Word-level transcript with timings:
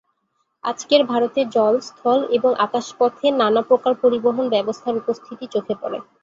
আজকের 0.63 1.01
ভারতে 1.05 1.41
জল, 1.55 1.75
স্থল 1.81 2.19
এবং 2.31 2.51
আকাশপথে 2.65 3.27
নানা 3.41 3.61
প্রকার 3.69 3.93
পরিবহন 4.03 4.45
ব্যবস্থার 4.55 4.99
উপস্থিতি 5.01 5.45
চোখে 5.53 5.73
পড়ে। 5.81 5.97